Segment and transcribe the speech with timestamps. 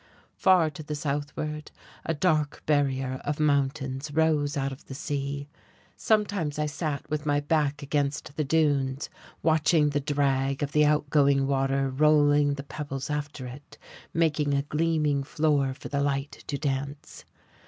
[0.33, 1.69] Far to the southward
[2.07, 5.47] a dark barrier of mountains rose out of the sea.
[5.95, 9.11] Sometimes I sat with my back against the dunes
[9.43, 13.77] watching the drag of the outgoing water rolling the pebbles after it,
[14.11, 17.23] making a gleaming floor for the light to dance.